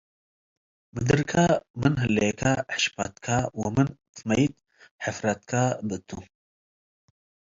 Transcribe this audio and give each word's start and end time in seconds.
ምድርከ 0.93 1.31
ምን 1.79 1.93
ህሌከ 2.03 2.41
ሕሽመትከ 2.73 3.25
ወምን 3.61 3.89
ትመይት 4.15 4.53
ሕፍረትከ 5.03 5.51
ብእቱ። 5.87 6.09